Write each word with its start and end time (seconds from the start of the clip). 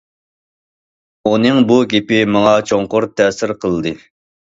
ئۇنىڭ 1.31 1.59
بۇ 1.71 1.77
گېپى 1.91 2.21
ماڭا 2.37 2.53
چوڭقۇر 2.71 3.07
تەسىر 3.21 3.55
قىلدى. 3.67 3.93